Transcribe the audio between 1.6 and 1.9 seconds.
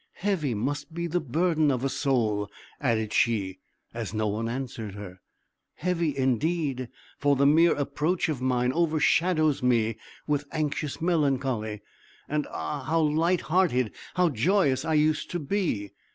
of a